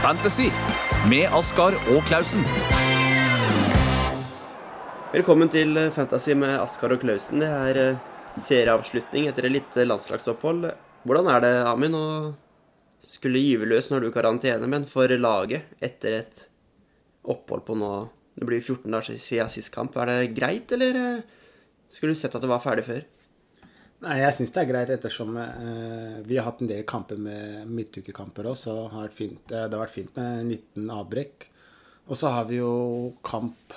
[0.00, 0.46] Fantasy
[1.10, 2.40] med Askar og Klausen.
[5.12, 7.42] Velkommen til eh, Fantasy med Askar og Klausen.
[7.42, 7.98] Det er eh,
[8.40, 10.70] serieavslutning etter et lite landslagsopphold.
[11.04, 12.32] Hvordan er det, Amin, å
[13.04, 16.46] skulle gyve løs når du er i karantene, men for laget etter et
[17.28, 17.92] opphold på nå
[18.40, 20.00] Det blir 14 dager siden sist kamp.
[20.00, 21.40] Er det greit, eller eh,
[21.92, 23.04] skulle du sett at det var ferdig før?
[24.00, 27.68] Nei, jeg syns det er greit ettersom eh, vi har hatt en del kamper med
[27.68, 31.50] midtukekamper òg, så har det, fint, eh, det har vært fint med en liten avbrekk.
[32.08, 32.70] Og så har vi jo
[33.26, 33.76] kamp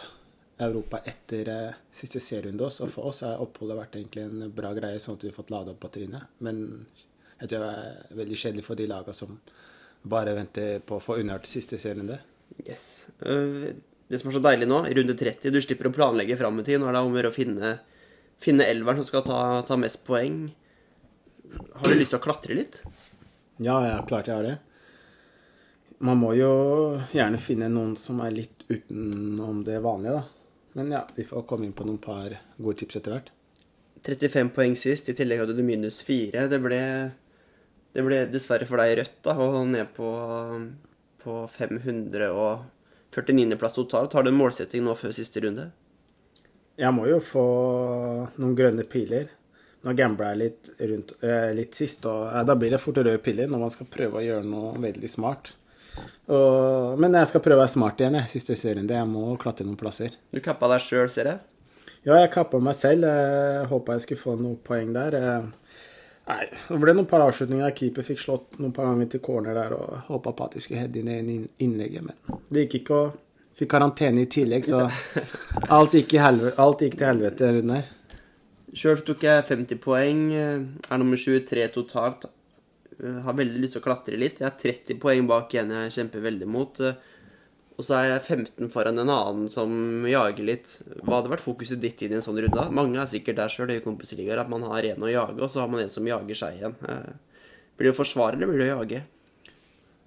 [0.63, 4.71] Europa etter eh, siste serierunde også, og for oss har oppholdet vært egentlig en bra
[4.77, 6.23] greie, sånn at vi har fått lada opp batteriene.
[6.45, 6.63] Men
[7.41, 9.39] jeg tror det er veldig kjedelig for de lagene som
[10.13, 12.21] bare venter på å få unnagjort siste serierunde.
[12.63, 13.09] Yes.
[13.27, 13.73] Eh,
[14.07, 16.79] Det som er så deilig nå, runde 30, du slipper å planlegge fram i tid.
[16.79, 17.69] Nå er det om å gjøre å finne,
[18.43, 20.37] finne elveren som skal ta, ta mest poeng.
[21.79, 22.75] Har du lyst til å klatre litt?
[23.61, 24.57] Ja, ja, klart jeg har det.
[26.03, 26.51] Man må jo
[27.15, 30.23] gjerne finne noen som er litt utenom det vanlige, da.
[30.73, 33.29] Men ja, vi får komme inn på noen par gode tips etter hvert.
[34.03, 36.47] 35 poeng sist, i tillegg hadde du minus 4.
[36.51, 37.11] Det ble,
[37.95, 40.09] det ble dessverre for deg rødt, da, og ned på,
[41.23, 44.13] på 549.-plass totalt.
[44.17, 45.65] Har du en målsetting nå før siste runde?
[46.79, 47.45] Jeg må jo få
[48.41, 49.29] noen grønne piler.
[49.83, 53.19] Nå gambla jeg litt, rundt, eh, litt sist, og eh, da blir det fort røde
[53.21, 55.53] piller når man skal prøve å gjøre noe veldig smart.
[56.31, 58.87] Og, men jeg skal prøve å være smart igjen, jeg, siste serien.
[58.89, 60.15] Jeg må klatre noen plasser.
[60.31, 61.43] Du kappa deg sjøl, ser jeg.
[62.07, 63.05] Ja, jeg kappa meg selv.
[63.11, 65.19] Jeg håpa jeg skulle få noen poeng der.
[65.19, 65.51] Eh,
[66.23, 67.73] Nei, det ble noen par avslutninger.
[67.75, 70.79] Keeper fikk slått noen par ganger til corner der og håpa på at de skulle
[70.85, 72.99] heade inn i innlegget, men det gikk ikke.
[72.99, 74.79] og Fikk karantene i tillegg, så
[75.69, 77.89] alt gikk, i helvete, alt gikk til helvete rundt her.
[78.73, 80.21] Sjøl tok jeg 50 poeng.
[80.33, 82.25] eh, Er nummer 23 totalt.
[82.97, 84.39] Eh, Har veldig lyst til å klatre litt.
[84.41, 86.79] Jeg har 30 poeng bak en jeg kjemper veldig mot.
[86.81, 86.95] eh,
[87.77, 89.69] Og så er jeg 15 foran en annen som
[90.05, 90.73] jager litt.
[91.05, 92.65] Hva hadde vært fokuset ditt i en sånn runde?
[92.71, 95.61] Mange er sikkert der sjøl i kompisligaer at man har en å jage, og så
[95.61, 96.75] har man en som jager seg igjen.
[97.77, 99.01] Blir det å forsvare, eller blir det å jage?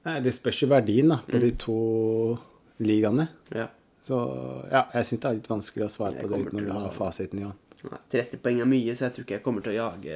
[0.07, 2.39] Nei, det spørs jo verdien da, på de to
[2.81, 3.29] ligaene.
[3.55, 3.69] Ja.
[4.07, 4.17] Så
[4.71, 6.77] ja, jeg syns det er litt vanskelig å svare Jeg på det uten til å
[6.77, 7.63] å- ha fasiten i hånd.
[8.11, 10.15] 30 poeng er mye, så jeg tror ikke jeg kommer til å jage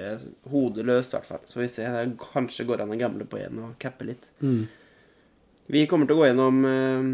[0.50, 1.42] hodeløst, i hvert fall.
[1.46, 1.84] Så får vi se.
[1.86, 4.26] Det kanskje går an å gamble på en og cappe litt.
[5.70, 7.10] Vi kommer til å gå gjennom uh,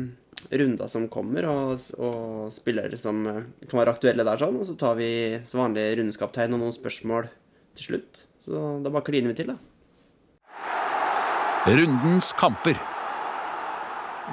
[0.56, 4.56] runder som kommer, og, og spillere som uh, kan være aktuelle der, sånn.
[4.56, 5.10] Og så tar vi
[5.44, 7.28] som vanlig rundeskaptein og noen spørsmål
[7.76, 8.22] til slutt.
[8.46, 9.58] Så da bare kliner vi til, da.
[11.66, 12.78] Rundens kamper.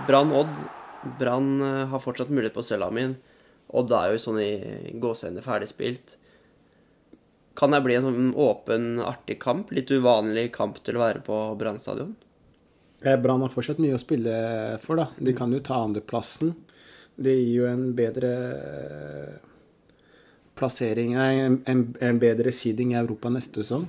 [0.07, 0.55] Brann-Odd.
[1.19, 3.15] Brann eh, har fortsatt mulighet på sølva min.
[3.73, 4.51] Odd er jo sånn i
[5.01, 6.17] gåseøyne ferdigspilt.
[7.57, 9.71] Kan det bli en sånn åpen, artig kamp?
[9.73, 12.15] Litt uvanlig kamp til å være på Brann stadion?
[13.03, 14.35] Brann har fortsatt mye å spille
[14.81, 15.09] for, da.
[15.19, 16.53] De kan jo ta andreplassen.
[17.15, 19.33] Det gir jo en bedre eh,
[20.57, 23.87] plassering en, en, en bedre seeding i Europa neste sesong.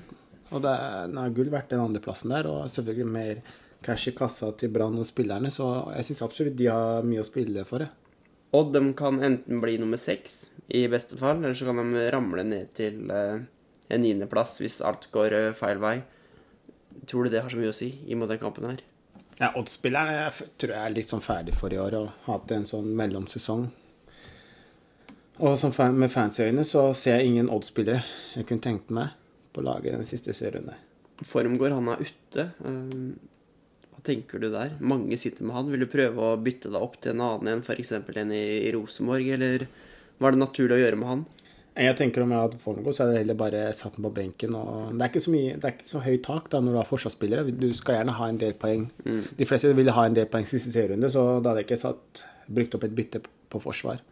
[0.53, 3.41] Og det er, den er gull verdt den andreplassen der, og selvfølgelig mer
[3.85, 7.27] cash i kassa til Brann og spillerne, så jeg syns absolutt de har mye å
[7.29, 7.85] spille for.
[7.85, 7.91] det.
[8.55, 12.45] Odd de kan enten bli nummer seks, i beste fall, eller så kan de ramle
[12.47, 13.45] ned til eh,
[13.91, 15.97] en niendeplass hvis alt går eh, feil vei.
[17.11, 18.83] Tror du det har så mye å si i den kampen her?
[19.41, 22.69] Ja, Odd-spillerne tror jeg er litt sånn ferdig for i år og har hatt en
[22.71, 23.67] sånn mellomsesong.
[25.43, 28.05] Og som fan, med fansøyne så ser jeg ingen Odd-spillere
[28.37, 29.17] jeg kunne tenkt meg
[29.55, 30.71] på laget den siste serien.
[31.27, 32.51] Formgård, han er ute.
[32.63, 33.34] Hva
[34.07, 34.77] tenker du der?
[34.85, 35.71] Mange sitter med han.
[35.73, 37.95] Vil du prøve å bytte deg opp til en annen en, f.eks.
[37.99, 39.67] en i, i Rosenborg, eller
[40.23, 41.25] var det naturlig å gjøre med han?
[41.75, 44.55] Jeg tenker Om jeg hadde Fornegård, så hadde jeg heller bare satt den på benken.
[44.55, 46.79] og Det er ikke så, mye, det er ikke så høyt tak da når du
[46.79, 47.55] har forsvarsspillere.
[47.59, 48.85] Du skal gjerne ha en del poeng.
[49.41, 52.23] De fleste ville ha en del poeng siste serierunde, så da hadde jeg ikke satt,
[52.47, 54.05] brukt opp et bytte på, forsvar.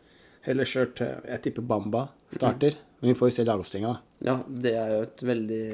[0.43, 3.95] Heller kjørt eh, Jeg tipper Bamba starter, men vi får jo se lagoppstillinga.
[4.27, 5.67] Ja, det er jo et veldig,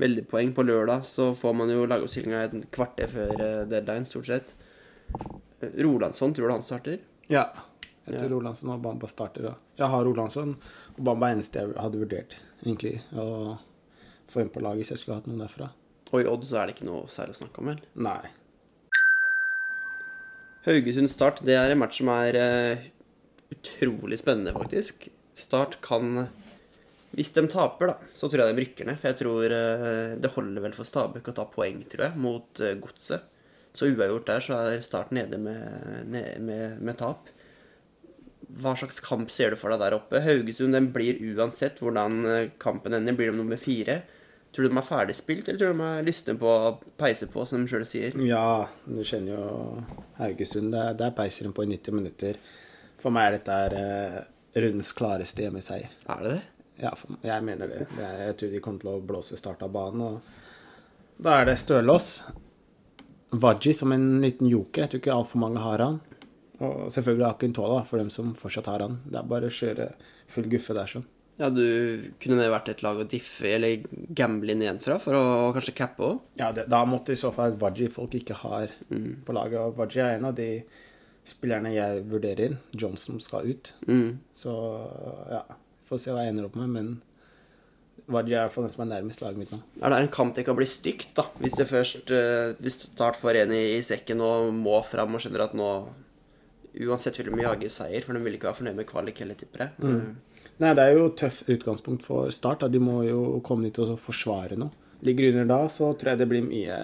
[0.00, 0.52] veldig poeng.
[0.56, 4.54] På lørdag så får man jo lagoppstillinga et kvarter før eh, deadline, stort sett.
[5.60, 7.00] Eh, Rolandsson, tror du han starter?
[7.32, 7.48] Ja.
[8.06, 8.32] Jeg tror Ja.
[8.36, 9.42] Rolandsson og Bamba starter.
[9.42, 9.54] da.
[9.80, 10.56] Jeg har Rolandsson,
[10.96, 13.00] og Bamba er eneste jeg hadde vurdert, egentlig.
[13.12, 13.58] Å
[14.30, 15.70] få inn på laget hvis jeg skulle hatt noen derfra.
[16.12, 17.80] Og i Odd så er det ikke noe særlig å snakke om, vel?
[17.98, 18.30] Nei.
[20.66, 22.86] Haugesund Start, det er en match som er eh,
[23.54, 25.08] utrolig spennende, faktisk.
[25.38, 26.28] Start kan
[27.16, 28.98] Hvis de taper, da, så tror jeg de rykker ned.
[29.00, 32.60] For jeg tror eh, det holder vel for Stabæk å ta poeng, tror jeg, mot
[32.60, 33.30] eh, Godset.
[33.76, 37.30] Så uavgjort der, så er Start nede med, med, med tap.
[38.60, 40.20] Hva slags kamp ser du for deg der oppe?
[40.24, 44.02] Haugesund den blir uansett hvordan eh, kampen ender, blir de nummer fire.
[44.52, 47.44] Tror du de er ferdigspilt, eller tror du de er lystne på å peise på,
[47.48, 48.16] som de sjøl sier?
[48.28, 49.46] Ja, du kjenner jo
[50.20, 50.68] Haugesund.
[50.76, 52.40] Der, der peiser de på i 90 minutter.
[53.00, 54.26] For meg er dette
[54.56, 55.96] rundens klareste hjemmeseier.
[56.12, 56.44] Er det det?
[56.80, 56.92] Ja,
[57.24, 57.86] jeg mener det.
[57.96, 60.02] jeg tror de kommer til å blåse start av banen.
[60.02, 62.10] Og da er det Stølås.
[63.36, 64.84] Waji som en liten joker.
[64.84, 66.00] Jeg tror ikke altfor mange har han.
[66.60, 69.00] Og selvfølgelig Akintola, for dem som fortsatt har han.
[69.04, 69.90] Det er bare å kjøre
[70.32, 71.06] full guffe der sånn.
[71.36, 73.82] Ja, du kunne det vært et lag å diffe eller
[74.16, 76.22] gamble inn igjen fra for å kanskje cappe òg?
[76.40, 79.60] Ja, det, da måtte i så fall Waji folk ikke har på laget.
[79.60, 80.50] Og Waji er en av de
[81.26, 82.56] spillerne jeg vurderer.
[82.72, 83.74] Johnson skal ut.
[83.84, 84.16] Mm.
[84.36, 84.54] Så
[85.32, 85.42] ja,
[85.88, 86.72] får se hva jeg ender opp med.
[86.72, 86.94] Men
[88.12, 89.58] Vardi er iallfall den som er nærmest laget mitt nå.
[89.82, 91.26] Er det en kamp det kan bli stygt, da?
[91.42, 95.22] Hvis det først hvis Hvis Start får en i, i sekken og må fram og
[95.22, 95.70] skjønner at nå
[96.76, 99.62] Uansett vil de jage seier, for de vil ikke være fornøyd med kvalik heller, tipper
[99.64, 99.70] jeg.
[99.80, 100.42] Mm.
[100.60, 102.60] Nei, det er jo tøft utgangspunkt for Start.
[102.60, 102.68] Da.
[102.68, 104.74] De må jo komme dit og forsvare noe.
[105.06, 106.76] Ligger under da, så tror jeg det blir mye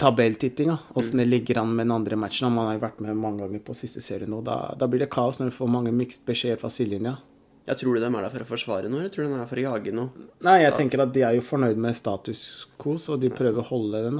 [0.00, 0.68] tabelltitting.
[0.68, 0.78] da.
[0.94, 2.52] Åssen det ligger an med den andre matchen.
[2.52, 4.40] Man har jo vært med mange ganger på siste serie nå.
[4.46, 7.16] Da, da blir det kaos når du får mange mixed beskjeder fra sidelinja.
[7.64, 9.40] Jeg tror du de er der for å forsvare noe, eller tror du de er
[9.40, 10.24] der for å jage noe?
[10.44, 12.42] Nei, jeg tenker at de er jo fornøyd med status
[12.76, 14.18] quo, så de prøver å holde den.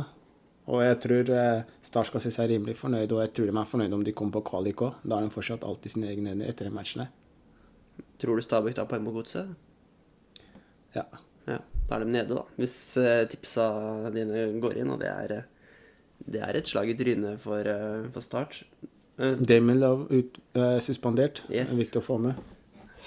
[0.64, 3.68] Og jeg tror eh, Start skal se seg rimelig fornøyd, og jeg tror de er
[3.68, 4.96] fornøyd om de kommer på kvalik òg.
[5.04, 7.12] Da har de fortsatt alltid sine egne hender etter den matchen her.
[8.22, 9.52] Tror du Stabæk tar poeng mot Godset?
[10.96, 11.04] Ja.
[11.44, 12.46] Ja, da er de nede, da.
[12.56, 13.66] Hvis eh, tipsa
[14.14, 15.50] dine går inn, og det er, eh,
[16.30, 18.62] det er et slag i trynet for, eh, for Start.
[19.18, 21.42] Eh, Damon Love ut, uh, suspendert.
[21.50, 21.68] Yes.
[21.70, 22.34] Det er viktig å få med.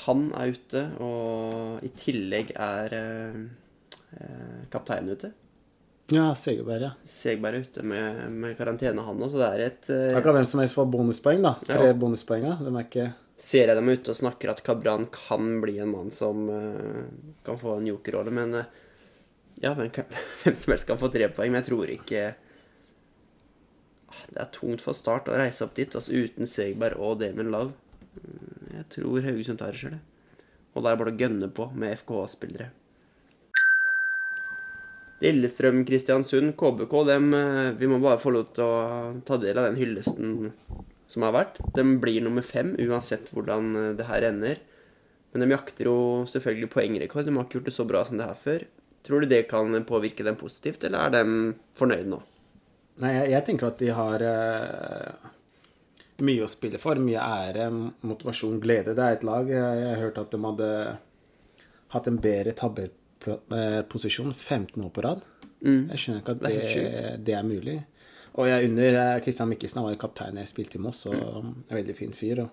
[0.05, 5.31] han er ute, og i tillegg er uh, kapteinen ute.
[6.13, 6.91] Ja, Segerberg, ja.
[7.03, 10.37] Segerberg er ute med, med karantene, han òg, så det er et uh, Da kan
[10.37, 11.55] hvem som helst få bonuspoeng, da.
[11.67, 11.95] Tre Ja.
[11.97, 12.45] bonuspoeng.
[12.63, 16.07] De er ikke Ser jeg dem ute og snakker at Kabran kan bli en mann
[16.09, 17.03] som uh,
[17.45, 18.55] kan få en jokerrolle, men
[19.61, 20.07] ja, hvem, kan,
[20.45, 22.23] hvem som helst kan få tre poeng, men jeg tror ikke
[24.31, 27.73] Det er tungt for Start å reise opp dit, altså uten Segberg og Damon Love.
[28.17, 29.97] Mm, Jeg tror Haugesund tar det sjøl.
[30.75, 32.69] Og da er det bare å gønne på med FKH-spillere.
[35.23, 39.65] Lillestrøm, Kristiansund, KBK, dem, eh, vi må bare få lov til å ta del av
[39.65, 40.51] den hyllesten
[41.09, 41.57] som har vært.
[41.73, 44.61] De blir nummer fem uansett hvordan eh, det her ender.
[45.33, 45.97] Men de jakter jo
[46.29, 47.25] selvfølgelig poengrekord.
[47.25, 48.67] De har ikke gjort det så bra som det her før.
[49.07, 52.21] Tror du det kan påvirke dem positivt, eller er de fornøyde nå?
[53.03, 55.27] Nei, jeg, jeg tenker at de har uh,
[56.25, 56.99] mye å spille for.
[57.01, 57.67] Mye ære,
[58.07, 58.95] motivasjon, glede.
[58.97, 59.51] Det er et lag.
[59.51, 60.71] Jeg, jeg hørte at de hadde
[61.93, 65.21] hatt en bedre tabellposisjon 15 år på rad.
[65.61, 67.77] Jeg skjønner ikke at Det det, er det, er mulig.
[68.37, 71.15] Og jeg under Kristian Christian Mikkelsen, han var jo kaptein jeg spilte i Moss, og
[71.15, 72.43] en veldig fin fyr.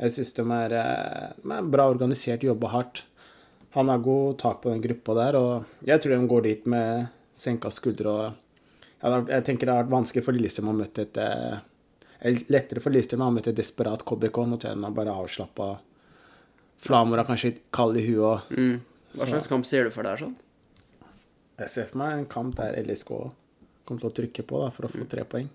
[0.00, 3.04] Jeg syns de er, eh, de er bra organisert, jobber hardt.
[3.76, 7.08] Han har god tak på den gruppa der, og jeg tror de går dit med
[7.34, 8.10] senka skuldre.
[8.10, 8.49] og
[9.00, 11.60] Jeg tenker det har vært vanskelig for Lillestrøm å møte et eh,
[12.20, 14.42] eller Lettere for Lillestrøm å møte et desperat KBK.
[14.50, 15.70] Nå de er bare avslappa.
[16.80, 18.20] Flamor er kanskje litt kald i huet.
[18.50, 18.80] og Mm.
[19.16, 20.36] Hva slags kamp ser du for deg sånn?
[21.58, 23.08] Jeg ser for meg en kamp der LSK
[23.84, 25.48] kommer til å trykke på da, for å få tre poeng.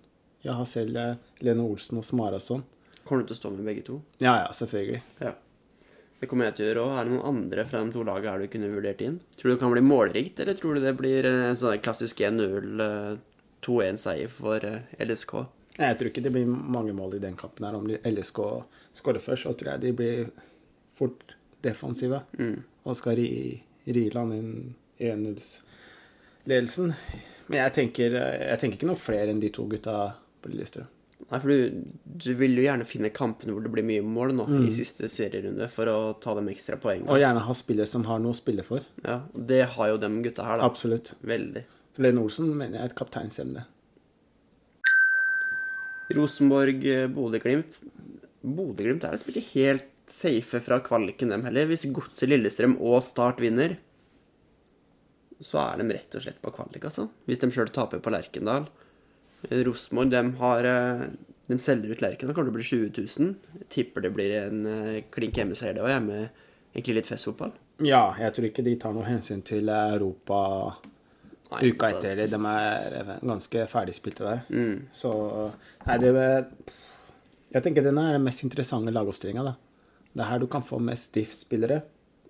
[0.44, 1.16] Jeg har selv eh,
[1.46, 2.66] Lene Olsen og Smarason.
[3.06, 4.02] Kommer du til å stå med begge to?
[4.20, 5.02] Ja, ja, selvfølgelig.
[5.22, 5.32] Ja.
[6.20, 6.92] Det kommer jeg til å gjøre òg.
[7.00, 9.18] Er det noen andre fra de to lagene her du kunne vurdert inn?
[9.38, 12.84] Tror du det kan bli målrikt, eller tror du det blir eh, sånn klassisk 1-0,
[12.86, 13.16] eh,
[13.66, 15.36] 2-1-seier for eh, LSK?
[15.76, 17.66] Jeg tror ikke det blir mange mål i den kampen.
[17.68, 17.76] her.
[17.76, 18.42] Om LSK
[18.96, 20.30] skårer først, så tror jeg de blir
[20.96, 22.22] fort defensive.
[22.86, 23.30] Og skal ri,
[23.90, 24.52] ri land inn
[25.02, 26.94] 1-0-ledelsen.
[27.48, 30.88] Men jeg tenker, jeg tenker ikke noe flere enn de to gutta på Lillestrøm.
[31.26, 31.84] Nei, for du,
[32.22, 35.68] du vil jo gjerne finne kampene hvor det blir mye mål nå i siste serierunde,
[35.74, 38.86] for å ta dem ekstra Og gjerne ha spillere som har noe å spille for.
[39.02, 40.68] Ja, det har jo de gutta her, da.
[40.70, 41.16] Absolutt.
[41.26, 41.64] Veldig.
[42.02, 43.66] Lene Olsen mener jeg er et kapteinsemne.
[46.16, 51.66] Rosenborg, eh, Bodø-Glimt er liksom ikke helt safe fra kvaliken, dem heller.
[51.66, 53.78] Hvis Godset, Lillestrøm og Start vinner,
[55.42, 57.10] så er de rett og slett på kvalik, altså.
[57.26, 58.70] Hvis de sjøl taper på Lerkendal.
[59.50, 61.08] Eh, Rosenborg, de har eh,
[61.46, 63.36] De selger ut Lerkendal, kommer til å bli 20 000.
[63.60, 64.64] Jeg tipper det blir en
[65.14, 65.92] klink hjemmeseier, det òg.
[65.94, 66.30] Hjemme
[66.74, 67.54] egentlig litt festfotball.
[67.86, 70.40] Ja, jeg tror ikke de tar noe hensyn til Europa
[71.52, 72.16] Nei, uka etter.
[72.16, 74.42] Eller De er ganske ferdigspilte der.
[74.50, 74.88] Mm.
[74.94, 75.12] Så
[75.86, 76.14] Nei, det
[77.54, 79.56] Jeg tenker den er den mest interessante lagoppstillinga, da.
[80.16, 81.82] Det er her du kan få mest diff-spillere.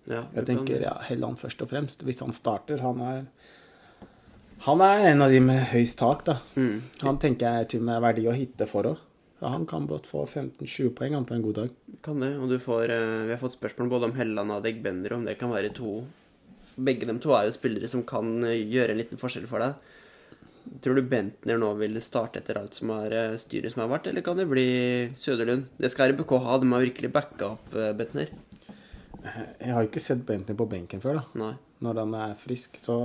[0.06, 2.04] Ja, Jeg tenker ja, Helland først og fremst.
[2.06, 3.26] Hvis han starter, han er
[4.66, 6.40] Han er en av de med høyst tak, da.
[6.56, 6.82] Mm.
[7.02, 9.02] Han tenker jeg til og med er verdi å hitte for òg.
[9.44, 11.74] Han kan godt få 15-20 poeng på en god dag.
[12.02, 15.14] Kan det, og du får eh, Vi har fått spørsmål både om Helland og Adegbender,
[15.14, 16.06] om det kan være to
[16.76, 19.94] Begge dem to er jo spillere som kan eh, gjøre en liten forskjell for deg.
[20.82, 24.10] Tror du Bentner nå vil starte etter alt som er eh, styret som har vært,
[24.12, 24.68] eller kan det bli
[25.16, 25.70] Søderlund?
[25.80, 28.34] Det skal RBK ha, de har virkelig backa opp eh, Bentner.
[29.26, 31.42] Jeg har ikke sett Bentner på benken før, da.
[31.46, 31.54] Nei.
[31.86, 32.96] Når han er frisk, så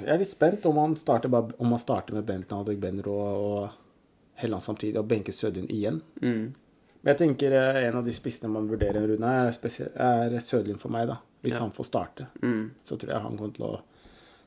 [0.00, 4.40] Jeg er litt spent om han starter, bare, om han starter med Bentner, og, og
[4.42, 6.02] Helland samtidig, og benker Søderlund igjen.
[6.18, 6.50] Mm.
[6.98, 10.90] Men jeg tenker en av de spissene man vurderer en runde, er, er Søderlund for
[10.92, 11.20] meg, da.
[11.42, 11.60] Hvis Ja.
[11.60, 12.70] han får starte, Mm.
[12.84, 13.80] så tror jeg han kommer til å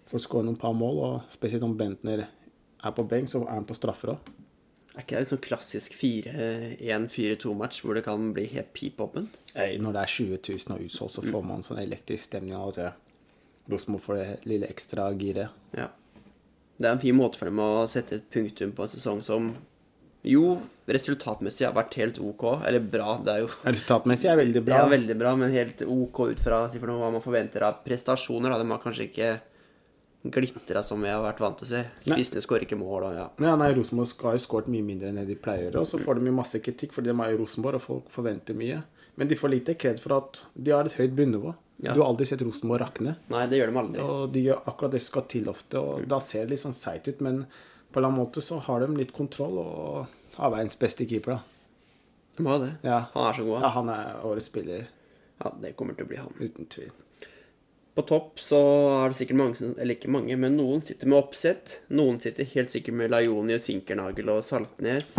[0.10, 0.98] få skåre noen par mål.
[0.98, 2.27] Og spesielt om Bentner
[2.84, 4.17] er på benk, så er han på straffer òg.
[4.98, 9.38] Er ikke det litt sånn klassisk 4-1-4-2-match hvor det kan bli helt pipåpent?
[9.55, 12.93] Når det er 20 000 og utsolgt, så får man sånn elektrisk stemning av at
[13.69, 15.50] Rosenborg får det lille ekstra giret.
[15.77, 15.89] Ja.
[16.79, 19.50] Det er en fin måte for dem å sette et punktum på en sesong som
[20.27, 20.59] jo
[20.89, 22.45] resultatmessig har vært helt ok.
[22.67, 24.81] Eller bra, det er jo Resultatmessig er veldig Det bra.
[24.85, 28.49] er veldig bra, men helt ok ut fra noe, hva man forventer av prestasjoner.
[28.51, 28.57] Da.
[28.63, 29.29] De har kanskje ikke
[30.29, 31.83] glitra som vi har vært vant til å se.
[32.03, 33.27] Spissene skårer ikke mål og ja.
[33.39, 35.77] Ja, nei, Rosenborg har jo skåret mye mindre enn det de pleier.
[35.79, 38.57] Og så får de jo masse kritikk, fordi de er jo Rosenborg, og folk forventer
[38.59, 38.81] mye.
[39.15, 41.55] Men de får lite kred for at de har et høyt bunnivå.
[41.79, 41.93] Ja.
[41.95, 43.15] Du har aldri sett Rosenborg rakne.
[43.31, 44.03] Nei, det gjør de aldri.
[44.03, 46.75] Og de gjør akkurat det som skal til ofte, og da ser det litt sånn
[46.75, 47.21] seigt ut.
[47.23, 47.45] Men
[47.91, 51.39] på en eller annen måte så har de litt kontroll, og har verdens beste keeper,
[51.39, 51.39] da.
[52.38, 52.72] De har det.
[52.86, 53.00] Ja.
[53.13, 53.89] Han er så god, Ja, han.
[53.89, 54.88] er årets spiller,
[55.43, 56.34] Ja, det kommer til å bli han.
[56.39, 56.91] uten tvil.
[57.96, 58.60] På topp så
[59.03, 61.79] er det sikkert mange som Eller ikke mange, men noen sitter med oppsett.
[61.89, 65.17] Noen sitter helt sikkert med Lajoni og Sinkernagel og Saltnes.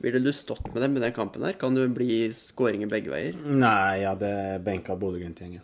[0.00, 1.52] Ville du stått med dem i den kampen der?
[1.58, 3.34] Kan det bli skåringer begge veier?
[3.44, 5.60] Nei, jeg hadde benka Bodø-Glimt-gjengen.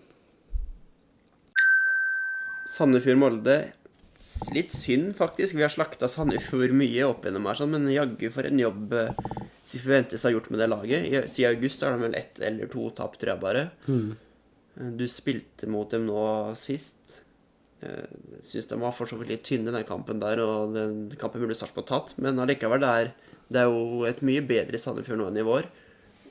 [2.66, 3.56] Sandefjord-Molde
[4.54, 5.56] Litt synd, faktisk.
[5.56, 9.24] Vi har slakta Sandefjord mye opp gjennom her, sånn, men jaggu for en jobb eh,
[9.64, 11.06] Sifuentes har gjort med det laget.
[11.32, 13.62] Siden august har de vel ett eller to tap, tror jeg bare.
[13.88, 14.10] Mm.
[14.98, 16.24] Du spilte mot dem nå
[16.58, 17.20] sist.
[17.84, 21.42] Jeg syns de var for så vidt litt tynne, den kampen der, og den kampen
[21.42, 22.14] burde Sarpsborg tatt.
[22.20, 23.10] Men allikevel, det er,
[23.52, 25.68] det er jo et mye bedre Sandefjord nå enn i vår.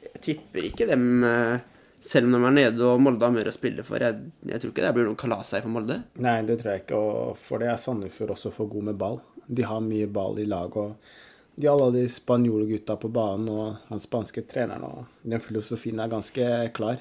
[0.03, 1.65] Jeg tipper ikke dem, eh,
[2.03, 4.03] selv om de er nede og Molde har mer å spille for.
[4.03, 4.17] Jeg,
[4.50, 6.01] jeg tror ikke det blir noen kalasei for Molde.
[6.24, 7.00] Nei, det tror jeg ikke.
[7.00, 9.22] Og for det er Sandefjord også for god med ball.
[9.48, 10.75] De har mye ball i lag.
[10.75, 10.98] og
[11.55, 14.83] De alle de spanjole gutta på banen og han spanske treneren.
[14.83, 17.00] og Den filosofien er ganske klar.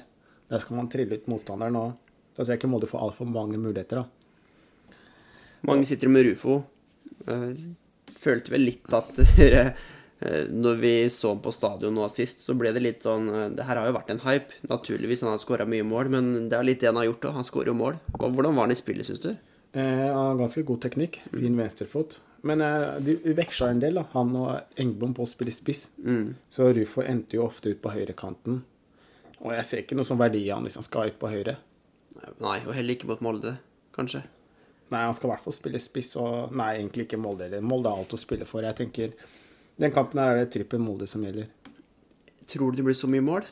[0.49, 1.75] Der skal man trille ut motstanderen.
[1.75, 1.97] og
[2.35, 4.03] Da tror jeg ikke Molde får altfor mange muligheter.
[4.03, 4.97] da.
[5.67, 6.61] Mange sitter med Rufo.
[8.23, 9.19] Følte vel litt at
[10.51, 13.79] når vi så på stadion nå sist, så ble det litt sånn eh, Det her
[13.79, 14.59] har jo vært en hype.
[14.69, 17.39] Naturligvis, han har skåra mye mål, men det er litt det han har gjort òg.
[17.39, 17.97] Han skårer jo mål.
[18.19, 19.31] Og Hvordan var han i spillet, syns du?
[19.33, 21.19] Eh, han har ganske god teknikk.
[21.33, 22.19] Fin venstrefot.
[22.47, 24.05] Men eh, de veksla en del, da.
[24.13, 25.87] han og Engblom på å spille spiss.
[26.53, 28.61] Så Rufo endte jo ofte ut på høyrekanten.
[29.43, 31.57] Og jeg ser ikke noe sånn verdi i han hvis han skal ut på høyre.
[32.39, 33.57] Nei, og heller ikke mot Molde,
[33.95, 34.21] kanskje.
[34.93, 37.63] Nei, han skal i hvert fall spille spiss, og nei, egentlig ikke Molde heller.
[37.65, 38.63] Molde er alt å spille for.
[38.63, 39.15] Jeg tenker
[39.81, 41.47] Den kampen her er det trippel Molde som gjelder.
[42.49, 43.45] Tror du det blir så mye mål?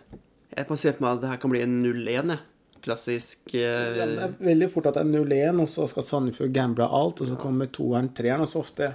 [0.51, 2.33] Jeg kan se for meg at det her kan bli en 0-1.
[2.81, 6.51] Klassisk eh, Ja, det er veldig fort at det er 0-1, og så skal Sandefjord
[6.55, 8.91] gamble alt, og så kommer toeren, treeren, og så ofte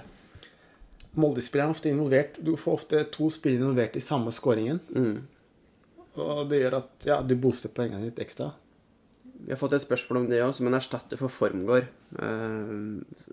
[1.17, 2.35] Molde-spilleren er ofte involvert.
[2.45, 4.77] Du får ofte to spillere involvert i samme skåringen.
[6.17, 8.51] Og det gjør at ja, du booster poengene ditt ekstra.
[9.37, 11.89] Vi har fått et spørsmål om det òg, som en erstatter for Formgård.
[12.21, 13.25] Eh,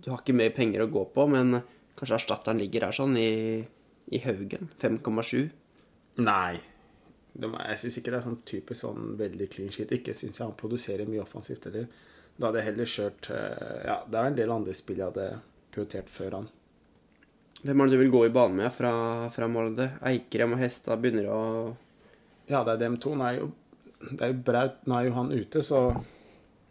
[0.00, 1.60] Du har ikke mer penger å gå på, men
[2.00, 3.30] kanskje erstatteren ligger her sånn i,
[4.10, 4.70] i Haugen.
[4.80, 5.50] 5,7.
[6.24, 6.60] Nei.
[7.40, 9.92] De jeg syns ikke det er sånn typisk sånn veldig clean shit.
[9.94, 11.86] Ikke syns jeg han produserer mye offensivt heller.
[12.40, 15.28] Da hadde jeg heller kjørt eh, Ja, det er en del andre spill jeg hadde
[15.70, 16.50] prioritert før han.
[17.60, 18.92] Hvem er det du vil gå i banen med fra,
[19.34, 19.90] fra Molde?
[20.08, 21.40] Eikrem og Hestad begynner å
[22.48, 23.12] Ja, det er dem to.
[23.14, 23.50] Nå er jo,
[24.00, 25.82] det er jo Braut Nå er jo han ute, så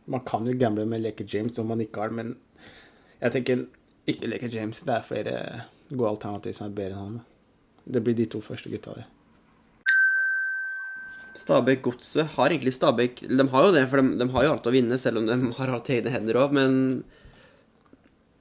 [0.09, 2.31] man kan jo gamble med Leke James om man ikke har det, men
[3.19, 3.67] jeg tenker
[4.13, 4.81] ikke liker James.
[4.85, 5.37] Det er flere
[5.89, 7.21] gode alternativ som er bedre enn han.
[7.89, 9.07] Det blir de to første gutta der.
[11.39, 14.67] Stabæk Godset har egentlig Stabæk De har jo det, for de, de har jo alt
[14.67, 16.75] å vinne, selv om de har alt i egne hender òg, men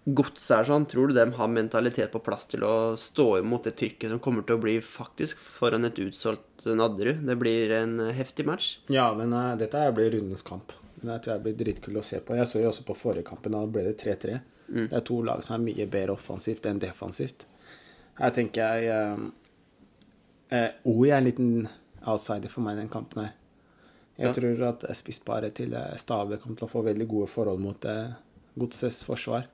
[0.08, 3.74] Godset er sånn, tror du de har mentalitet på plass til å stå imot det
[3.76, 7.20] trykket som kommer til å bli faktisk foran et utsolgt Nadderud?
[7.28, 8.78] Det blir en heftig match.
[8.88, 10.72] Ja, men eh, dette blir rundens kamp.
[10.96, 12.38] Den her tror jeg blir dritkul å se på.
[12.38, 14.38] Jeg så jo også på forrige kampen, da ble det 3-3.
[14.68, 17.46] Det er to lag som er mye bedre offensivt enn defensivt.
[18.18, 19.28] Her tenker jeg eh,
[20.58, 21.68] eh, OI er en liten
[22.08, 23.32] outsider for meg i den kampen her.
[24.18, 24.32] Jeg Ja.
[24.34, 28.10] tror at spissparet til eh, Stabæk kommer til å få veldig gode forhold mot eh,
[28.58, 29.46] Godsets forsvar.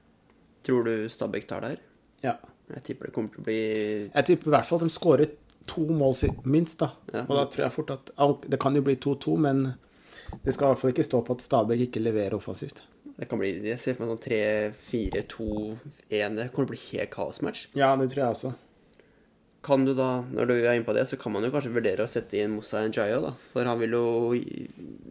[0.64, 1.76] Tror du Stabæk tar der?
[2.24, 2.36] Ja.
[2.72, 3.58] Jeg tipper det kommer til å bli
[4.14, 5.30] Jeg tipper i hvert fall at de skårer
[5.68, 6.90] to mål minst, da.
[7.12, 7.26] Ja.
[7.28, 8.10] Og da tror jeg fort at
[8.48, 9.74] Det kan jo bli 2-2, men
[10.42, 12.82] Det skal i hvert fall ikke stå på at Stabæk ikke leverer offensivt.
[13.14, 16.38] Det kan bli, Jeg ser for meg sånn 3-4-2-1.
[16.38, 17.60] Det kommer til å bli helt kaosmatch.
[17.78, 18.50] Ja, det tror jeg også.
[19.64, 22.04] Kan du da, når du er inne på det, så kan man jo kanskje vurdere
[22.04, 23.32] å sette inn Moussa Njayo, da.
[23.54, 24.04] For han vil jo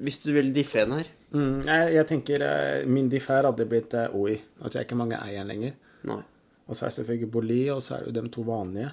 [0.04, 3.66] Hvis du vil diffe en her Mm, jeg, jeg tenker eh, min diff her hadde
[3.66, 4.36] blitt uh, OI.
[4.38, 5.72] Nå tror jeg ikke mange eier den lenger.
[6.06, 6.20] Nei.
[6.68, 8.92] Og så er det selvfølgelig Boli, og så er det jo de to vanlige.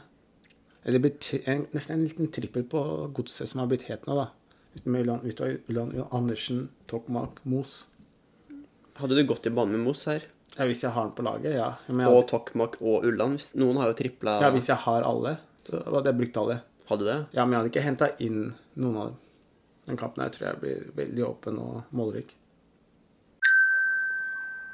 [0.88, 2.81] Eller en, nesten en liten trippel på
[3.12, 4.31] godset som har blitt het nå, da.
[4.73, 7.89] Hvis du har Andersen, Tokmak, Mos.
[9.00, 10.25] Hadde du gått i banen med Moss her?
[10.57, 11.69] Ja, hvis jeg har den på laget, ja.
[11.88, 13.38] Jeg Og Tokmak og Ulland?
[13.61, 16.59] Noen har jo tripla ja, hvis jeg har alle, så hadde jeg brukt alle.
[16.90, 17.19] Hadde du det?
[17.37, 18.40] Ja, men jeg hadde ikke henta inn
[18.83, 19.19] noen av dem.
[19.90, 22.35] Den kampen her tror jeg blir veldig åpen og målrik.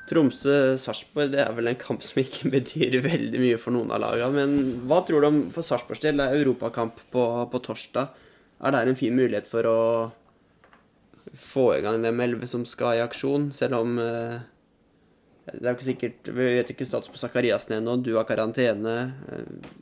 [0.06, 4.32] Tromsø-Sarpsborg det er vel en kamp som ikke betyr veldig mye for noen av lagene.
[4.36, 6.20] Men hva tror du om for Sarpsborgs del?
[6.20, 8.22] Det er europakamp på, på torsdag.
[8.64, 9.78] Er det en fin mulighet for å
[11.38, 14.36] få i gang dem elleve som skal i aksjon, selv om eh,
[15.46, 17.96] Det er jo ikke sikkert Vi vet ikke status på Sakariassen ennå.
[18.02, 18.96] Du har karantene.
[19.32, 19.72] Eh,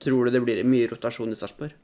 [0.00, 1.74] tror du det blir mye rotasjon i Sarpsborg?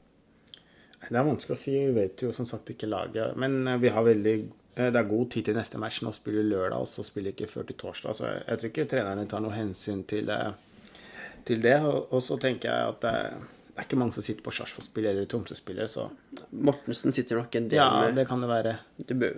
[1.07, 1.75] Det er vanskelig å si.
[1.77, 3.35] Vi vet jo som sagt ikke laget.
[3.39, 4.35] Men eh, vi har veldig
[4.75, 6.01] eh, Det er god tid til neste match.
[6.03, 8.17] Nå spiller vi lørdag, og så spiller vi ikke før til torsdag.
[8.17, 10.97] Så jeg, jeg tror ikke trenerne tar noe hensyn til, eh,
[11.47, 11.77] til det.
[11.85, 13.45] Og, og så tenker jeg at det, er-
[13.77, 16.07] det er ikke mange som sitter på Sarpsborg-spillere eller Tromsø-spillere, så
[16.65, 18.71] Mortensen sitter nok en del ja, med det kan det være.
[19.05, 19.35] du bør,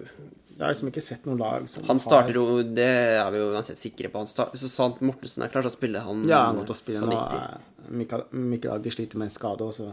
[0.55, 2.85] Jeg har liksom ikke sett noe lag som Han starter jo, det
[3.19, 4.21] er vi jo uansett sikre på.
[4.23, 6.79] Han start, så sant Mortensen er klar så spiller han Ja, han går til å
[6.79, 7.11] spille nå.
[7.11, 7.91] 90.
[7.99, 9.91] Mikkel, Mikkel Ager sliter med en skade også.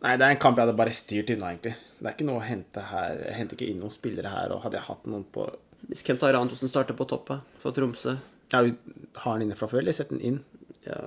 [0.00, 1.74] Nei, det er en kamp jeg hadde bare styrt unna, egentlig.
[2.00, 3.18] Det er ikke noe å hente her.
[3.26, 5.44] Jeg henter ikke inn noen spillere her, og hadde jeg hatt noen på
[5.90, 8.16] Hvis Kent Are Antonsen starter på toppen for Tromsø
[8.54, 8.72] Ja, vi
[9.12, 10.40] har han inne fra før, eller sett den inn?
[10.88, 11.02] ja.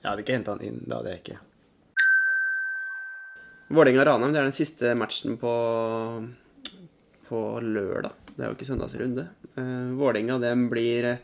[0.00, 1.34] Jeg hadde ikke henta han inn, det hadde jeg ikke.
[3.70, 5.50] Vålerenga-Ranheim det er den siste matchen på,
[7.28, 8.16] på lørdag.
[8.34, 9.28] Det er jo ikke søndagsrunde.
[9.54, 11.20] Uh, Vålerenga den blir eh,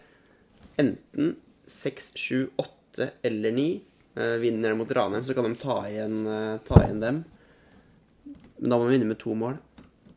[0.79, 1.35] enten
[1.67, 3.67] 6, 7, 8 eller 9.
[4.17, 7.25] Uh, vinner de mot Ranheim, så kan de ta igjen, uh, ta igjen dem.
[8.61, 9.59] Men da må de vinne med to mål.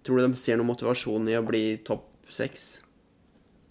[0.06, 2.70] Tror du de ser noen motivasjon i å bli topp seks?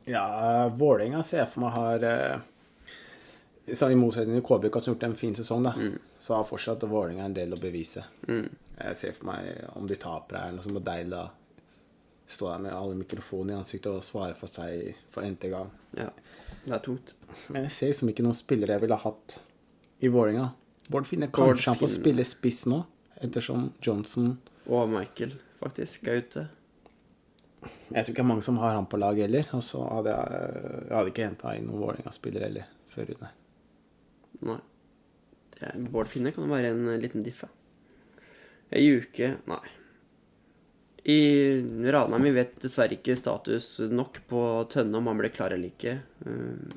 [0.09, 4.97] Ja, Vålerenga ser jeg for meg har eh, sånn I motsetning til KBK, som har
[4.97, 5.75] gjort en fin sesong, da,
[6.18, 8.04] så har fortsatt Vålerenga en del å bevise.
[8.78, 11.28] Jeg ser for meg om de taper her, så må da.
[12.26, 15.70] stå der med alle mikrofonene i ansiktet og svare for seg for n-te gang.
[15.96, 16.11] Ja,
[16.64, 17.14] det er tungt.
[17.48, 19.38] Men jeg ser liksom ikke noen spillere jeg ville ha hatt
[20.00, 20.50] i Vålerenga.
[20.88, 22.83] Bård Finne Bård kanskje han får spille spiss nå,
[23.20, 26.48] ettersom Johnson Og Michael, faktisk, er ute.
[27.88, 29.48] Jeg tror ikke det er mange som har han på lag heller.
[29.57, 30.42] Og så hadde jeg,
[30.85, 33.33] jeg hadde ikke henta inn noen Vålerenga-spillere heller før nei.
[34.48, 34.61] Nei.
[35.90, 37.49] Bård Finne kan jo være en liten liten diffe.
[38.73, 39.62] Ei uke Nei.
[41.09, 41.18] I
[41.94, 45.94] Ranheim vi vet dessverre ikke status nok på Tønne, om han ble klar eller ikke.
[46.27, 46.68] Um,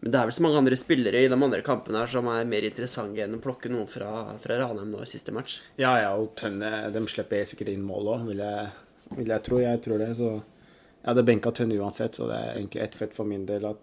[0.00, 2.46] Men det er vel så mange andre spillere i de andre kampene her som er
[2.48, 5.58] mer interessante enn å plukke noen fra, fra Ranheim nå i siste match.
[5.76, 9.58] Ja, ja, og Tønne De slipper sikkert inn mål òg, vil, jeg- vil jeg tro.
[9.60, 10.08] Jeg tror det.
[10.16, 13.66] Så jeg hadde benka Tønne uansett, så det er egentlig ett fett for min del
[13.74, 13.76] at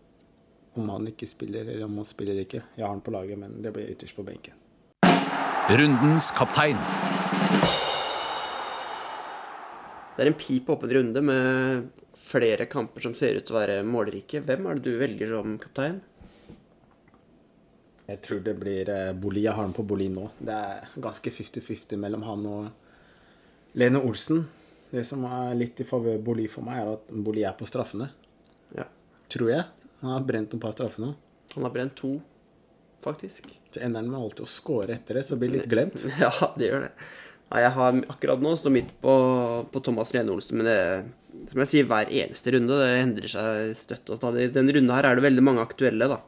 [0.77, 2.63] om han ikke spiller, eller om han spiller ikke.
[2.77, 4.55] Jeg har han på laget, men det blir ytterst på benken.
[5.67, 6.79] Rundens kaptein.
[10.17, 11.89] Det er en pip åpen runde med
[12.27, 14.41] flere kamper som ser ut til å være målrike.
[14.45, 15.99] Hvem er det du velger som kaptein?
[18.07, 19.43] Jeg tror det blir eh, Boli.
[19.43, 20.29] Jeg har han på Boli nå.
[20.39, 24.45] Det er ganske 50-50 mellom han og Lene Olsen.
[24.89, 28.07] Det som er litt i favør Boli for meg, er at Boli er på straffene.
[28.77, 28.87] Ja.
[29.27, 29.65] Tror jeg.
[30.01, 31.13] Han har brent noen par straffer nå.
[31.55, 32.17] Han har brent to,
[33.03, 33.49] faktisk.
[33.73, 36.03] Så ender han med alltid å score etter det, så blir det litt glemt.
[36.23, 36.91] Ja, det gjør det.
[37.47, 39.13] Nei, jeg har akkurat nå står midt på,
[39.71, 40.79] på Thomas Lene Olsen, men det
[41.51, 42.79] som jeg sier, hver eneste runde.
[42.81, 44.49] Det endrer seg støtt og stadig.
[44.55, 46.19] Denne runden her er det veldig mange aktuelle, da.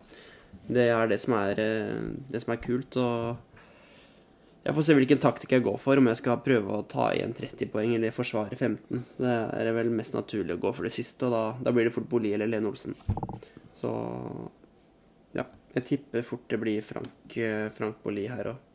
[0.70, 2.98] Det er det som er, eh, det som er kult.
[3.02, 3.49] Og
[4.60, 7.32] jeg får se hvilken taktikk jeg går for, om jeg skal prøve å ta igjen
[7.36, 9.06] 30 poeng eller forsvare 15.
[9.18, 11.94] Det er vel mest naturlig å gå for det siste, og da, da blir det
[11.96, 12.98] fort Boli eller Lene Olsen.
[13.78, 13.94] Så
[15.38, 15.46] ja.
[15.76, 18.66] Jeg tipper fort det blir Frank, eh, Frank Boli her òg.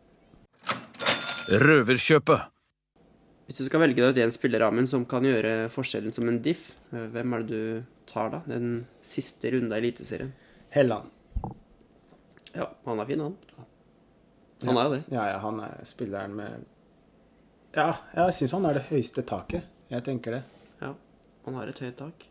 [1.50, 2.50] Røverkjøpet.
[3.44, 6.40] Hvis du skal velge deg ut en spiller, Amund, som kan gjøre forskjellen som en
[6.40, 8.40] diff, eh, hvem er det du tar da?
[8.48, 10.32] Den siste runde av Eliteserien.
[10.72, 11.10] Helland.
[12.54, 13.68] Ja, han er fin, han.
[14.68, 15.02] Han er jo det.
[15.12, 16.68] Ja, ja, han er spilleren med
[17.74, 19.66] Ja, jeg syns han er det høyeste taket.
[19.90, 20.44] Jeg tenker det.
[20.80, 20.94] Ja,
[21.46, 22.28] han har et høyt tak.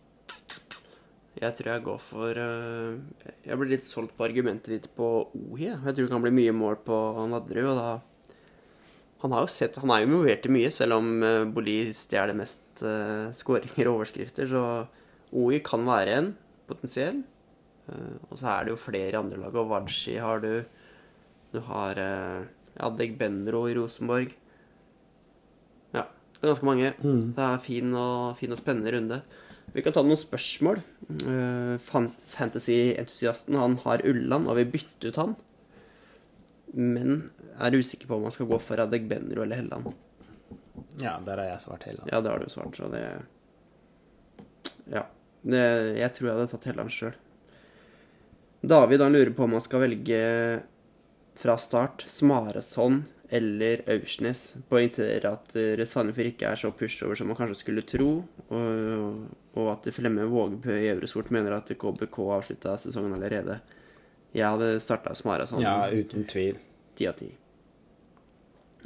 [1.33, 5.65] Jeg tror jeg går for uh, Jeg blir litt solgt på argumentet ditt på Ohi.
[5.65, 5.79] jeg.
[5.81, 6.97] Tror det kan bli mye mål på
[7.31, 7.91] Nadderud, og da
[9.23, 12.35] Han har jo sett, han er jo involvert i mye, selv om uh, Boli stjeler
[12.35, 14.49] mest uh, skåringer og overskrifter.
[14.51, 14.63] Så
[15.31, 16.33] OI kan være en
[16.67, 17.21] potensiell.
[17.87, 19.55] Uh, og så er det jo flere i andre lag.
[19.55, 20.51] Og Wadji har du.
[21.53, 22.45] Du har uh,
[22.79, 24.33] ja, Benro i Rosenborg.
[25.93, 26.07] Ja,
[26.39, 26.93] det er ganske mange.
[27.03, 27.33] Mm.
[27.37, 29.21] Det er fin og, fin og spennende runde.
[29.73, 30.81] Vi kan ta noen spørsmål.
[31.23, 35.37] Uh, fan Fantasy-entusiasten han har Ulland og vil bytte ut han.
[36.73, 37.29] Men
[37.61, 39.93] er usikker på om han skal gå for Adegbenro eller Helland.
[41.01, 42.09] Ja, der har jeg svart Helland.
[42.09, 43.05] Ja, det har du svart, så det
[44.89, 45.05] Ja.
[45.43, 45.61] Det,
[45.99, 47.15] jeg tror jeg hadde tatt Helland sjøl.
[48.63, 50.19] David han lurer på om han skal velge
[51.39, 54.55] fra start Smareson eller Aursnes.
[54.69, 55.55] Poengterer at
[55.89, 58.09] Sandefjord ikke er så pushover som man kanskje skulle tro,
[58.53, 59.23] og,
[59.57, 63.57] og at Flemme Vågebø i Eurosport mener at KBK avslutta sesongen allerede.
[64.33, 65.61] Jeg hadde starta Smara sånn.
[65.61, 66.57] Ja, uten tvil.
[66.97, 67.29] Ti av ti.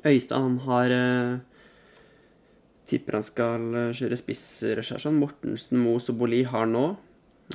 [0.06, 1.38] Øystein han har eh,
[2.88, 5.18] Tipper han skal eh, kjøre spissrechersen.
[5.20, 6.86] Mortensen, Mos og Boli har nå.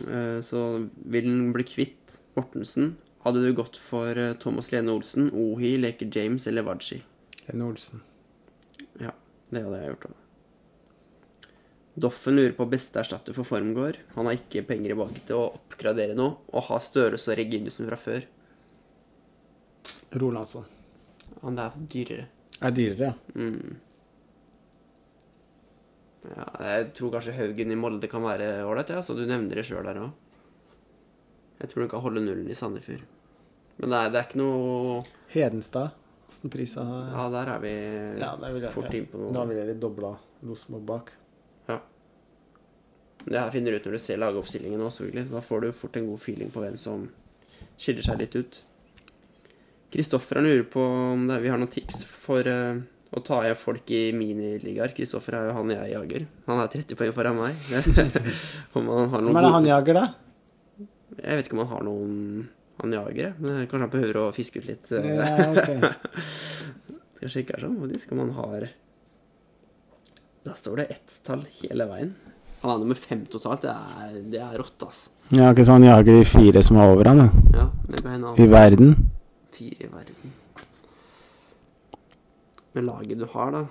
[0.02, 0.64] Eh, så
[1.04, 2.94] vil han bli kvitt Mortensen.
[3.22, 7.02] Hadde du gått for eh, Thomas Lene Olsen, Ohi, Leke James eller Wadji?
[7.46, 8.02] Lene Olsen.
[8.98, 9.14] Ja,
[9.50, 10.18] det hadde jeg gjort òg.
[12.02, 13.98] Doffen lurer på beste erstatter for Formgård.
[14.16, 17.88] Han har ikke penger i baken til å oppgradere noe, og har Størrelse og Reginussen
[17.90, 18.24] fra før.
[20.18, 20.64] Rolandsson.
[21.42, 22.26] Han er dyrere.
[22.62, 23.14] Er dyrere, ja.
[23.36, 23.76] Mm.
[26.22, 29.66] Ja, jeg tror kanskje Haugen i Molde kan være ålreit, ja, så du nevner det
[29.68, 30.12] sjøl der òg.
[31.62, 33.06] Jeg tror du kan holde nullen i Sandefjord.
[33.80, 35.00] Men er, det er ikke noe
[35.32, 35.96] Hedenstad.
[36.28, 37.72] Åssen prisa Ja, der er vi
[38.20, 39.34] Ja, der vil jeg, fort innpå noe.
[39.36, 41.16] Da ville jeg dobla Rosenborg bak.
[43.24, 45.30] Det her finner du ut når du ser lagoppstillingen òg, selvfølgelig.
[45.30, 47.04] Da får du fort en god feeling på hvem som
[47.78, 48.58] skiller seg litt ut.
[49.92, 52.80] Kristoffer er lurer på om det, vi har noen tips for uh,
[53.12, 54.94] å ta igjen folk i miniligaer.
[54.96, 56.26] Kristoffer er jo han jeg jager.
[56.48, 57.70] Han er 30 poeng foran meg.
[58.78, 60.06] om han har noen Hvem er det han jager, da?
[61.18, 62.12] Jeg vet ikke om han har noen
[62.82, 64.90] han jager, men kanskje han behøver å fiske ut litt.
[64.96, 65.68] eh, Ja, ok.
[67.22, 68.68] Skal sjekke her sånn, faktisk, om han har
[70.42, 72.14] Da står det ett tall hele veien.
[72.62, 73.62] Han er nummer fem totalt.
[73.62, 75.04] Det er, det er rått, ass.
[75.34, 77.28] Ja, ikke sånn jager de fire som er over han, da.
[77.58, 78.92] Ja, det kan hende I verden.
[79.54, 80.34] fire i verden.
[82.72, 83.66] Med laget du har, da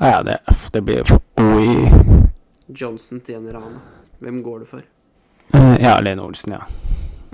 [0.00, 0.38] Ja, det,
[0.74, 1.86] det blir for Oi.
[2.68, 3.80] Johnson til en eller annen.
[4.20, 4.82] Hvem går du for?
[5.54, 6.66] Eh, Ja, Lene Olsen, ja.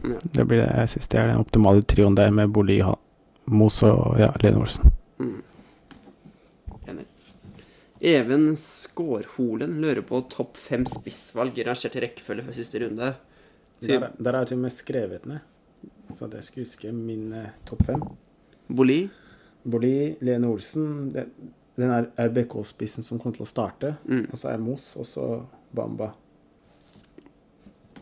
[0.03, 0.19] Ja.
[0.23, 0.71] Det blir det.
[0.77, 2.79] Jeg syns det er den optimale trioen der med Boli,
[3.51, 4.93] Mos og ja, Lene Olsen.
[5.19, 5.43] Mm.
[6.87, 7.07] Enig.
[8.01, 13.15] Even Skårholen lurer på topp fem spissvalg rangert i rekkefølge for siste runde.
[13.83, 15.43] Der, der har jeg til og med skrevet ned,
[16.15, 18.03] så at jeg skulle huske min eh, topp fem.
[18.69, 19.03] Boli.
[19.67, 21.27] Boli, Lene Olsen, det,
[21.77, 23.97] den er RBK-spissen som kommer til å starte.
[24.07, 24.29] Mm.
[24.31, 25.27] Og så er Mos, og så
[25.77, 26.13] Bamba.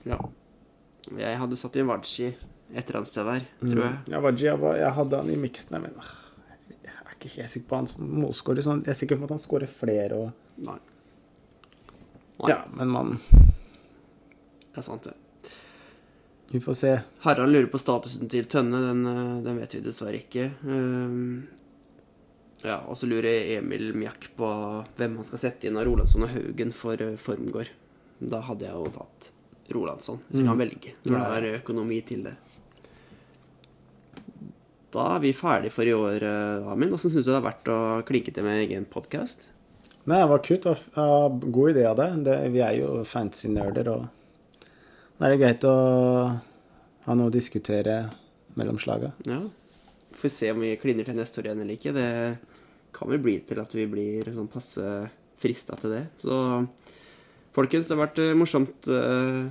[0.09, 0.19] Ja.
[1.21, 2.31] Jeg hadde satt inn Waji
[2.75, 3.97] et eller annet sted der, tror jeg.
[4.12, 6.12] Ja, Waji, jeg, var- jeg hadde han i miksen, men ah,
[6.73, 8.64] jeg er ikke helt sikker på han som målskårer.
[8.64, 8.81] Sånn.
[8.87, 10.33] Jeg er sikker på at han skårer flere og
[10.64, 10.79] Nei.
[12.38, 12.49] Nei.
[12.51, 15.14] Ja, men man Det er sant, det.
[16.55, 16.90] Vi får se.
[17.25, 18.79] Harald lurer på statusen til Tønne.
[18.85, 20.49] Den, eh, den vet vi dessverre ikke.
[20.62, 21.47] Um,
[22.62, 24.49] ja, Og så lurer Emil Mjakk på
[24.97, 27.71] hvem han skal sette inn av Rolandsson og Haugen for uh, Formgård.
[28.23, 29.31] Da hadde jeg jo tatt
[29.72, 30.48] Rolandsson, hvis vi Mm.
[30.50, 30.92] kan velge.
[31.05, 32.35] Når det er økonomi til det.
[34.94, 36.92] Da er vi ferdig for i år, uh, Amin.
[36.94, 39.48] Åssen syns du det har vært å klinke til med egen podkast?
[40.07, 40.66] Nei, det var kult.
[40.70, 42.20] og god idé av deg.
[42.24, 44.07] Det, vi er jo fancy-nerder, og
[45.18, 45.74] da er det greit å
[47.07, 48.11] ha noe å diskutere
[48.57, 49.12] mellom slaga.
[49.27, 49.40] Ja.
[50.14, 51.94] Får se om vi kliner til neste år igjen eller ikke.
[51.96, 52.38] Det
[52.94, 55.11] kan vel bli til at vi blir sånn passe
[55.42, 56.05] frista til det.
[56.22, 56.37] Så
[57.55, 59.47] folkens, det har vært eh, morsomt uh,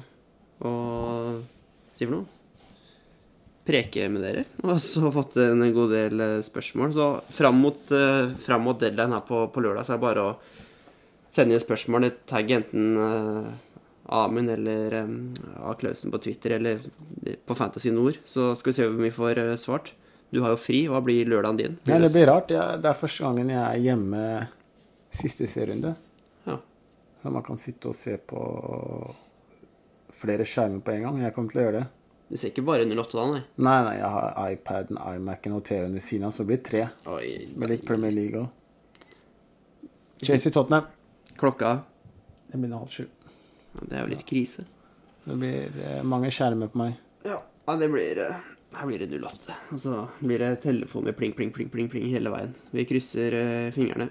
[0.64, 0.74] å
[1.96, 2.30] si for noe.
[3.64, 4.44] Preke med dere.
[4.66, 6.92] Og så fått en god del eh, spørsmål.
[6.96, 10.26] Så fram mot, uh, fram mot deadline her på, på lørdag så er det bare
[10.28, 10.34] å
[11.32, 12.10] sende inn spørsmål.
[12.28, 13.54] Tagg enten uh,
[14.14, 15.16] Amund eller um,
[15.64, 15.72] A.
[15.80, 16.84] Klausen på Twitter eller
[17.48, 19.94] på Fantasy Nord, så skal vi se om vi får uh, svart.
[20.34, 20.84] Du har jo fri.
[20.92, 21.80] Hva blir lørdagen din?
[21.88, 22.52] Ja, det blir rart.
[22.52, 24.24] Det er første gangen jeg er hjemme
[25.14, 25.94] siste serierunde.
[26.50, 26.58] Ja.
[27.24, 28.40] Så man kan sitte og se på
[30.14, 31.22] flere skjermer på en gang.
[31.24, 31.86] Jeg kommer til å gjøre det.
[32.34, 33.42] Du ser ikke bare 08 da, nei?
[33.64, 36.84] Nei, nei, jeg har iPaden, iMac-en og TV-en ved siden av, så det blir tre.
[37.14, 38.50] Oi, Med litt Premier League òg.
[40.24, 40.88] Chelsea Tottenham.
[41.40, 41.74] Klokka
[42.48, 43.06] Det begynner halv sju.
[43.06, 44.66] ja, Det er jo litt krise.
[45.24, 46.98] Det blir eh, mange skjermer på meg.
[47.28, 48.42] Ja, ja det blir eh,
[48.76, 49.56] Her blir det 08.
[49.72, 52.56] Og så blir det telefon med pling, pling, pling, pling, pling hele veien.
[52.74, 54.10] Vi krysser eh, fingrene.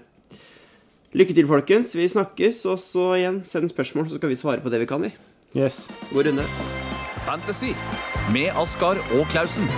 [1.13, 1.93] Lykke til, folkens.
[1.97, 2.63] Vi snakkes.
[2.65, 5.13] Og så igjen, send spørsmål, så skal vi svare på det vi kan, vi.
[5.53, 5.91] Yes.
[6.13, 6.47] God runde.
[7.23, 7.71] Fantasy
[8.33, 9.69] med Askar og Klausen.